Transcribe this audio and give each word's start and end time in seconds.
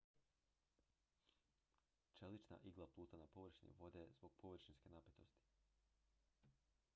čelična 2.19 2.57
igla 2.71 2.87
pluta 2.87 3.17
na 3.23 3.27
površini 3.27 3.77
vode 3.83 4.07
zbog 4.17 4.33
površinske 4.41 4.89
napetosti 4.97 5.47